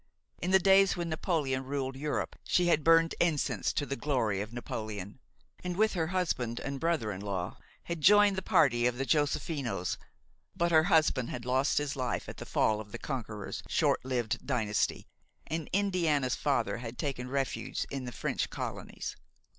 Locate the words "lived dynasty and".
14.03-15.69